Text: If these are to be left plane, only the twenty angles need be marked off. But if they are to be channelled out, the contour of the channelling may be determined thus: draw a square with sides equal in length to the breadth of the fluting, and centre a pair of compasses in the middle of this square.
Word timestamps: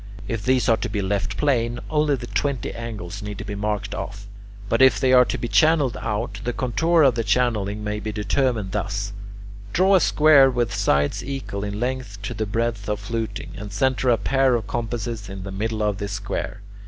If 0.27 0.43
these 0.43 0.67
are 0.67 0.77
to 0.77 0.89
be 0.89 1.03
left 1.03 1.37
plane, 1.37 1.79
only 1.87 2.15
the 2.15 2.25
twenty 2.25 2.73
angles 2.73 3.21
need 3.21 3.45
be 3.45 3.53
marked 3.53 3.93
off. 3.93 4.25
But 4.67 4.81
if 4.81 4.99
they 4.99 5.13
are 5.13 5.25
to 5.25 5.37
be 5.37 5.47
channelled 5.47 5.95
out, 5.97 6.41
the 6.43 6.53
contour 6.53 7.03
of 7.03 7.13
the 7.13 7.23
channelling 7.23 7.83
may 7.83 7.99
be 7.99 8.11
determined 8.11 8.71
thus: 8.71 9.13
draw 9.73 9.93
a 9.93 10.01
square 10.01 10.49
with 10.49 10.73
sides 10.73 11.23
equal 11.23 11.63
in 11.63 11.79
length 11.79 12.19
to 12.23 12.33
the 12.33 12.47
breadth 12.47 12.89
of 12.89 12.99
the 12.99 13.05
fluting, 13.05 13.51
and 13.55 13.71
centre 13.71 14.09
a 14.09 14.17
pair 14.17 14.55
of 14.55 14.65
compasses 14.65 15.29
in 15.29 15.43
the 15.43 15.51
middle 15.51 15.83
of 15.83 15.99
this 15.99 16.13
square. 16.13 16.61